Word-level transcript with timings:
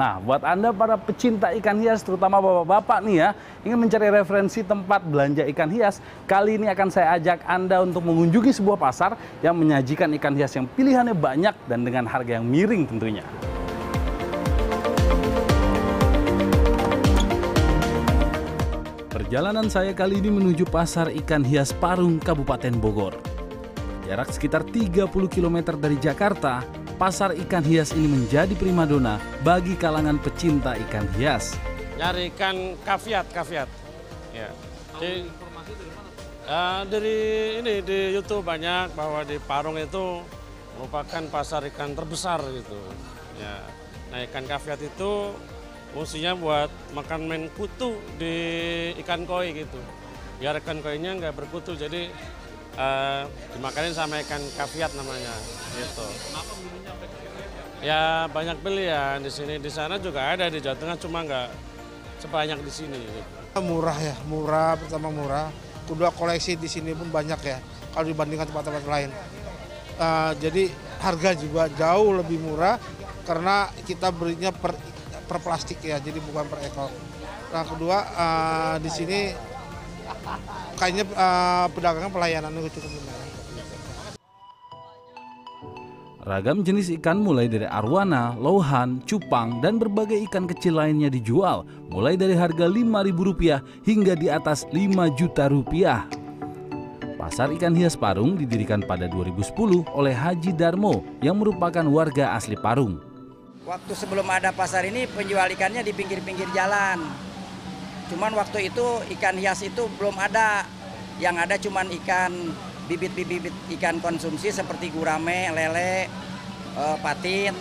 Buat 0.00 0.48
Anda 0.48 0.72
para 0.72 0.96
pecinta 0.96 1.52
ikan 1.60 1.76
hias, 1.76 2.00
terutama 2.00 2.40
bapak-bapak 2.40 3.04
nih 3.04 3.16
ya, 3.20 3.28
ingin 3.68 3.76
mencari 3.76 4.08
referensi 4.08 4.64
tempat 4.64 5.04
belanja 5.04 5.44
ikan 5.52 5.68
hias, 5.68 6.00
kali 6.24 6.56
ini 6.56 6.72
akan 6.72 6.88
saya 6.88 7.20
ajak 7.20 7.44
Anda 7.44 7.84
untuk 7.84 8.08
mengunjungi 8.08 8.56
sebuah 8.56 8.80
pasar 8.80 9.20
yang 9.44 9.60
menyajikan 9.60 10.08
ikan 10.16 10.32
hias 10.32 10.56
yang 10.56 10.64
pilihannya 10.64 11.12
banyak 11.12 11.52
dan 11.68 11.84
dengan 11.84 12.08
harga 12.08 12.40
yang 12.40 12.48
miring 12.48 12.88
tentunya. 12.88 13.26
Perjalanan 19.12 19.68
saya 19.68 19.92
kali 19.92 20.24
ini 20.24 20.32
menuju 20.32 20.64
pasar 20.72 21.12
ikan 21.12 21.44
hias 21.44 21.76
Parung, 21.76 22.16
Kabupaten 22.16 22.72
Bogor. 22.80 23.20
Jarak 24.08 24.32
sekitar 24.32 24.66
30 24.66 25.06
km 25.30 25.78
dari 25.78 25.94
Jakarta, 26.00 26.66
pasar 27.00 27.32
ikan 27.32 27.64
hias 27.64 27.96
ini 27.96 28.04
menjadi 28.04 28.52
primadona 28.52 29.16
bagi 29.40 29.72
kalangan 29.72 30.20
pecinta 30.20 30.76
ikan 30.84 31.08
hias. 31.16 31.56
Nyari 31.96 32.28
ikan 32.36 32.76
kaviat, 32.84 33.24
kaviat. 33.32 33.68
Ya. 34.36 34.52
Di, 35.00 35.24
informasi 35.24 35.72
dari 35.80 35.92
mana? 35.96 36.08
uh, 36.44 36.82
dari 36.84 37.16
ini 37.64 37.74
di 37.80 38.12
YouTube 38.12 38.44
banyak 38.44 38.92
bahwa 38.92 39.24
di 39.24 39.40
Parung 39.40 39.80
itu 39.80 40.20
merupakan 40.76 41.24
pasar 41.32 41.64
ikan 41.72 41.96
terbesar 41.96 42.44
gitu. 42.52 42.76
Ya. 43.40 43.64
Nah 44.12 44.20
ikan 44.28 44.44
kaviat 44.44 44.84
itu 44.84 45.32
fungsinya 45.96 46.36
buat 46.36 46.68
makan 46.92 47.20
main 47.24 47.44
kutu 47.56 47.96
di 48.20 48.36
ikan 49.00 49.24
koi 49.24 49.56
gitu. 49.56 49.80
Biar 50.36 50.60
ikan 50.60 50.84
koinya 50.84 51.16
nggak 51.16 51.32
berkutu, 51.32 51.80
jadi 51.80 52.12
uh, 52.80 53.22
dimakanin 53.52 53.92
sama 53.92 54.24
ikan 54.24 54.40
kaviat 54.56 54.96
namanya 54.96 55.34
gitu. 55.76 56.06
Ya 57.80 58.28
banyak 58.28 58.60
ya 58.80 59.20
di 59.20 59.30
sini, 59.32 59.60
di 59.60 59.68
sana 59.72 60.00
juga 60.00 60.32
ada 60.32 60.48
di 60.48 60.60
Jawa 60.60 60.76
Tengah 60.76 60.96
cuma 61.00 61.24
nggak 61.24 61.48
sebanyak 62.20 62.60
di 62.64 62.72
sini. 62.72 63.00
Gitu. 63.00 63.60
Murah 63.60 63.96
ya, 64.00 64.16
murah 64.24 64.80
pertama 64.80 65.12
murah. 65.12 65.48
Kedua 65.88 66.12
koleksi 66.14 66.54
di 66.54 66.68
sini 66.70 66.92
pun 66.92 67.08
banyak 67.08 67.40
ya 67.42 67.58
kalau 67.92 68.06
dibandingkan 68.08 68.48
tempat-tempat 68.48 68.84
lain. 68.84 69.10
Uh, 70.00 70.32
jadi 70.40 70.72
harga 71.00 71.36
juga 71.36 71.68
jauh 71.72 72.16
lebih 72.20 72.40
murah 72.40 72.80
karena 73.28 73.68
kita 73.84 74.08
berinya 74.12 74.48
per 74.48 74.72
per 75.28 75.38
plastik 75.40 75.80
ya, 75.80 75.96
jadi 76.00 76.20
bukan 76.20 76.44
per 76.46 76.60
ekor. 76.64 76.92
Nah 77.50 77.64
kedua 77.66 77.98
uh, 78.12 78.76
di 78.78 78.90
sini 78.92 79.32
kayaknya 80.78 81.04
uh, 81.14 81.66
pedagang 81.72 82.10
pelayanannya 82.10 82.70
cukup 82.72 82.90
benar. 82.90 83.20
Ragam 86.20 86.60
jenis 86.60 86.92
ikan 87.00 87.16
mulai 87.16 87.48
dari 87.48 87.64
arwana, 87.64 88.36
lohan, 88.36 89.00
cupang, 89.08 89.64
dan 89.64 89.80
berbagai 89.80 90.20
ikan 90.28 90.44
kecil 90.44 90.76
lainnya 90.76 91.08
dijual, 91.08 91.64
mulai 91.88 92.12
dari 92.12 92.36
harga 92.36 92.68
Rp5.000 92.68 93.88
hingga 93.88 94.14
di 94.20 94.28
atas 94.28 94.68
5 94.68 95.16
juta 95.16 95.48
rupiah. 95.48 96.04
Pasar 97.16 97.48
ikan 97.56 97.72
hias 97.72 97.96
Parung 97.96 98.36
didirikan 98.36 98.84
pada 98.84 99.08
2010 99.08 99.52
oleh 99.96 100.12
Haji 100.12 100.52
Darmo 100.52 101.08
yang 101.24 101.40
merupakan 101.40 101.88
warga 101.88 102.36
asli 102.36 102.52
Parung. 102.52 103.00
Waktu 103.64 103.92
sebelum 103.96 104.28
ada 104.28 104.52
pasar 104.52 104.84
ini 104.84 105.08
penjual 105.08 105.48
ikannya 105.56 105.80
di 105.80 105.92
pinggir-pinggir 105.96 106.52
jalan. 106.52 107.29
Cuman 108.10 108.34
waktu 108.34 108.74
itu 108.74 108.84
ikan 109.18 109.38
hias 109.38 109.62
itu 109.62 109.86
belum 109.94 110.18
ada. 110.18 110.66
Yang 111.22 111.36
ada 111.46 111.54
cuman 111.62 111.86
ikan 112.02 112.32
bibit-bibit 112.90 113.54
ikan 113.78 114.02
konsumsi 114.02 114.50
seperti 114.50 114.90
gurame, 114.90 115.54
lele, 115.54 116.10
e, 116.74 116.84
patin. 116.98 117.54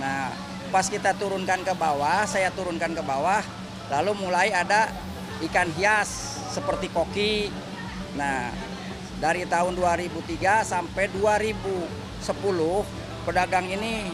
Nah, 0.00 0.32
pas 0.72 0.88
kita 0.88 1.12
turunkan 1.20 1.60
ke 1.60 1.76
bawah, 1.76 2.24
saya 2.24 2.48
turunkan 2.48 2.96
ke 2.96 3.02
bawah, 3.04 3.44
lalu 3.92 4.24
mulai 4.24 4.56
ada 4.56 4.88
ikan 5.44 5.68
hias 5.76 6.40
seperti 6.48 6.88
koki. 6.88 7.52
Nah, 8.16 8.48
dari 9.20 9.44
tahun 9.44 9.76
2003 9.76 10.64
sampai 10.64 11.12
2010 11.12 12.24
pedagang 13.28 13.68
ini 13.68 14.08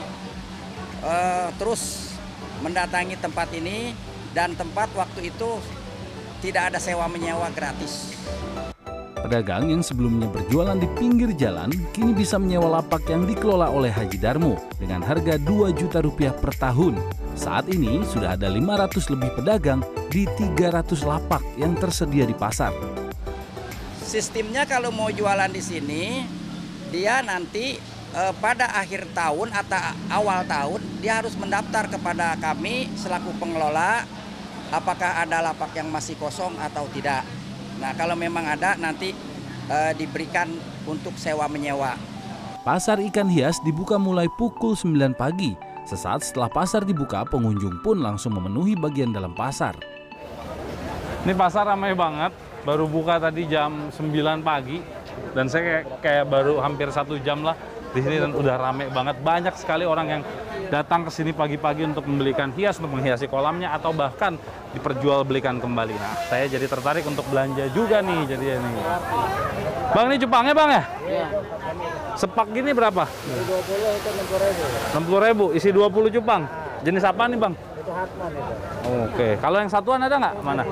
e, 0.99 1.15
terus 1.63 2.11
mendatangi 2.59 3.15
tempat 3.23 3.55
ini 3.55 3.95
dan 4.37 4.55
tempat 4.55 4.91
waktu 4.95 5.31
itu 5.35 5.59
tidak 6.41 6.73
ada 6.73 6.79
sewa 6.81 7.07
menyewa 7.07 7.53
gratis. 7.53 8.17
Pedagang 9.21 9.69
yang 9.69 9.85
sebelumnya 9.85 10.33
berjualan 10.33 10.81
di 10.81 10.89
pinggir 10.97 11.37
jalan 11.37 11.69
kini 11.93 12.17
bisa 12.17 12.41
menyewa 12.41 12.81
lapak 12.81 13.05
yang 13.05 13.29
dikelola 13.29 13.69
oleh 13.69 13.93
Haji 13.93 14.17
Darmo 14.17 14.57
dengan 14.81 15.05
harga 15.05 15.37
2 15.37 15.77
juta 15.77 16.01
rupiah 16.01 16.33
per 16.33 16.57
tahun. 16.57 16.97
Saat 17.37 17.69
ini 17.69 18.01
sudah 18.09 18.33
ada 18.41 18.49
500 18.49 19.13
lebih 19.13 19.31
pedagang 19.37 19.85
di 20.09 20.25
300 20.25 21.05
lapak 21.05 21.45
yang 21.61 21.77
tersedia 21.77 22.25
di 22.25 22.33
pasar. 22.33 22.73
Sistemnya 24.01 24.65
kalau 24.65 24.89
mau 24.89 25.13
jualan 25.13 25.53
di 25.53 25.61
sini, 25.61 26.25
dia 26.89 27.21
nanti 27.21 27.77
eh, 28.17 28.33
pada 28.41 28.73
akhir 28.73 29.05
tahun 29.13 29.53
atau 29.53 29.85
awal 30.11 30.49
tahun 30.49 30.81
dia 31.05 31.21
harus 31.21 31.37
mendaftar 31.37 31.93
kepada 31.93 32.41
kami 32.41 32.89
selaku 32.97 33.37
pengelola 33.37 34.09
apakah 34.71 35.23
ada 35.23 35.43
lapak 35.43 35.75
yang 35.75 35.91
masih 35.91 36.15
kosong 36.17 36.55
atau 36.59 36.87
tidak. 36.95 37.27
Nah, 37.83 37.93
kalau 37.99 38.15
memang 38.15 38.47
ada 38.47 38.79
nanti 38.79 39.13
e, 39.67 39.77
diberikan 39.99 40.51
untuk 40.87 41.15
sewa 41.19 41.51
menyewa. 41.51 41.99
Pasar 42.63 43.03
ikan 43.03 43.27
hias 43.27 43.59
dibuka 43.67 43.99
mulai 43.99 44.31
pukul 44.39 44.79
9 44.79 45.17
pagi. 45.17 45.57
Sesaat 45.89 46.23
setelah 46.23 46.53
pasar 46.53 46.87
dibuka, 46.87 47.27
pengunjung 47.27 47.83
pun 47.83 47.99
langsung 47.99 48.37
memenuhi 48.37 48.79
bagian 48.79 49.11
dalam 49.11 49.35
pasar. 49.35 49.75
Ini 51.25 51.35
pasar 51.35 51.67
ramai 51.67 51.97
banget, 51.97 52.31
baru 52.63 52.87
buka 52.87 53.19
tadi 53.19 53.49
jam 53.49 53.91
9 53.91 54.45
pagi. 54.45 54.79
Dan 55.35 55.51
saya 55.51 55.63
kayak, 55.63 55.85
kayak 56.05 56.27
baru 56.31 56.63
hampir 56.63 56.89
satu 56.93 57.19
jam 57.21 57.43
lah 57.43 57.57
di 57.91 58.01
sini 58.05 58.23
dan 58.23 58.37
udah 58.37 58.55
ramai 58.61 58.87
banget. 58.93 59.19
Banyak 59.25 59.55
sekali 59.57 59.89
orang 59.89 60.07
yang 60.21 60.23
datang 60.71 61.05
ke 61.05 61.11
sini 61.11 61.35
pagi-pagi 61.35 61.83
untuk 61.83 62.07
membelikan 62.07 62.55
hias, 62.55 62.79
untuk 62.79 62.95
menghiasi 62.95 63.27
kolamnya, 63.27 63.75
atau 63.75 63.91
bahkan 63.91 64.39
diperjualbelikan 64.73 65.59
kembali. 65.59 65.99
Nah, 65.99 66.15
saya 66.31 66.47
jadi 66.47 66.71
tertarik 66.71 67.03
untuk 67.05 67.27
belanja 67.27 67.67
juga 67.75 67.99
nih, 68.01 68.21
jadi 68.31 68.63
ini. 68.63 68.81
Bang, 69.91 70.07
ini 70.07 70.17
cupangnya 70.23 70.55
bang 70.55 70.71
ya? 70.71 70.83
Iya. 71.11 71.27
Sepak 72.15 72.47
gini 72.55 72.71
berapa? 72.71 73.05
20 73.11 73.99
itu 73.99 74.09
60 74.15 74.39
ribu. 74.39 74.63
60 74.95 75.27
ribu, 75.27 75.45
isi 75.51 75.69
20 75.75 76.15
cupang. 76.15 76.43
Jenis 76.87 77.03
apa 77.03 77.27
nih 77.27 77.39
bang? 77.43 77.55
Itu 77.59 77.91
Hartman 77.91 78.31
itu. 78.31 78.53
Oke, 79.11 79.29
kalau 79.43 79.59
yang 79.59 79.69
satuan 79.69 80.01
ada 80.07 80.15
nggak? 80.17 80.35
Mana? 80.47 80.63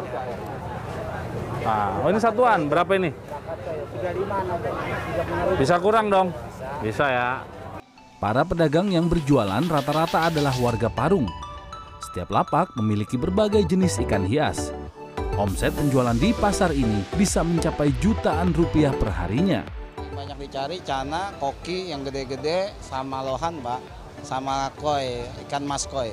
Nah, 1.58 2.00
oh 2.06 2.08
ini 2.08 2.20
satuan, 2.22 2.70
berapa 2.70 2.94
ini? 2.94 3.10
35 3.10 4.46
ada. 4.46 4.70
Bisa 5.58 5.74
kurang 5.82 6.06
dong? 6.06 6.30
Bisa 6.80 7.04
ya. 7.10 7.42
Para 8.18 8.42
pedagang 8.42 8.90
yang 8.90 9.06
berjualan 9.06 9.62
rata-rata 9.62 10.26
adalah 10.26 10.50
warga 10.58 10.90
Parung. 10.90 11.30
Setiap 12.02 12.34
lapak 12.34 12.74
memiliki 12.74 13.14
berbagai 13.14 13.62
jenis 13.62 14.02
ikan 14.02 14.26
hias. 14.26 14.74
Omset 15.38 15.70
penjualan 15.78 16.18
di 16.18 16.34
pasar 16.34 16.74
ini 16.74 17.06
bisa 17.14 17.46
mencapai 17.46 17.94
jutaan 18.02 18.50
rupiah 18.50 18.90
per 18.90 19.14
harinya. 19.14 19.62
Banyak 19.94 20.34
dicari 20.34 20.82
cana, 20.82 21.30
koki 21.38 21.94
yang 21.94 22.02
gede-gede, 22.02 22.74
sama 22.82 23.22
lohan, 23.22 23.62
Pak. 23.62 23.78
Sama 24.26 24.74
koi, 24.74 25.22
ikan 25.46 25.62
mas 25.62 25.86
koi. 25.86 26.10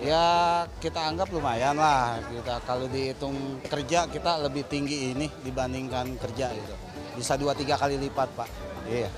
Ya 0.00 0.64
kita 0.80 1.04
anggap 1.04 1.28
lumayan 1.36 1.76
lah. 1.76 2.16
Kita 2.32 2.64
kalau 2.64 2.88
dihitung 2.88 3.60
kerja 3.68 4.08
kita 4.08 4.40
lebih 4.40 4.64
tinggi 4.72 5.12
ini 5.12 5.28
dibandingkan 5.44 6.16
kerja 6.16 6.48
gitu. 6.48 6.74
Bisa 7.12 7.36
dua 7.36 7.52
tiga 7.52 7.76
kali 7.76 8.00
lipat, 8.00 8.28
Pak. 8.32 8.48
Iya. 8.88 9.12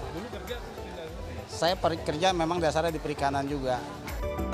Saya 1.48 1.74
kerja 1.80 2.30
memang 2.36 2.60
dasarnya 2.60 2.92
di 2.94 3.00
perikanan 3.00 3.48
juga. 3.48 3.80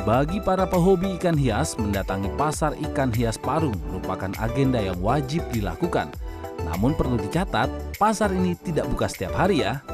Bagi 0.07 0.41
para 0.41 0.65
pehobi 0.69 1.17
ikan 1.21 1.37
hias, 1.37 1.77
mendatangi 1.77 2.31
pasar 2.39 2.77
ikan 2.91 3.11
hias 3.13 3.37
Parung 3.41 3.77
merupakan 3.91 4.31
agenda 4.41 4.81
yang 4.81 4.97
wajib 5.03 5.45
dilakukan. 5.51 6.13
Namun 6.65 6.97
perlu 6.97 7.21
dicatat, 7.21 7.69
pasar 8.01 8.33
ini 8.33 8.57
tidak 8.57 8.89
buka 8.89 9.09
setiap 9.09 9.37
hari 9.37 9.65
ya. 9.65 9.85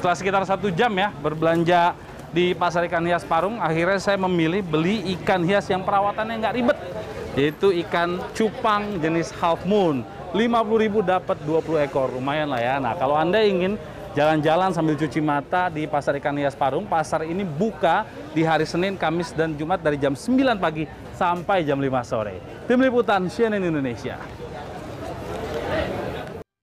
Setelah 0.00 0.16
sekitar 0.16 0.42
satu 0.48 0.72
jam 0.72 0.96
ya 0.96 1.12
berbelanja 1.12 1.92
di 2.32 2.56
pasar 2.56 2.88
ikan 2.88 3.04
hias 3.04 3.20
Parung, 3.20 3.60
akhirnya 3.60 4.00
saya 4.00 4.16
memilih 4.16 4.64
beli 4.64 5.04
ikan 5.20 5.44
hias 5.44 5.68
yang 5.68 5.84
perawatannya 5.84 6.40
nggak 6.40 6.54
ribet, 6.56 6.78
yaitu 7.36 7.68
ikan 7.84 8.16
cupang 8.32 8.96
jenis 9.04 9.28
half 9.36 9.60
moon. 9.68 10.00
50.000 10.32 11.04
dapat 11.04 11.36
20 11.44 11.84
ekor, 11.84 12.08
lumayan 12.16 12.48
lah 12.48 12.62
ya. 12.64 12.74
Nah, 12.80 12.96
kalau 12.96 13.12
Anda 13.12 13.44
ingin 13.44 13.76
jalan-jalan 14.10 14.74
sambil 14.74 14.98
cuci 14.98 15.22
mata 15.22 15.70
di 15.70 15.86
Pasar 15.86 16.18
Ikan 16.18 16.34
Hias 16.34 16.58
Parung. 16.58 16.86
Pasar 16.86 17.22
ini 17.22 17.46
buka 17.46 18.06
di 18.34 18.42
hari 18.42 18.66
Senin, 18.66 18.98
Kamis, 18.98 19.30
dan 19.30 19.54
Jumat 19.54 19.78
dari 19.78 19.98
jam 20.00 20.18
9 20.18 20.58
pagi 20.58 20.86
sampai 21.14 21.62
jam 21.62 21.78
5 21.78 21.86
sore. 22.02 22.66
Tim 22.66 22.82
Liputan 22.82 23.30
CNN 23.30 23.62
Indonesia. 23.62 24.18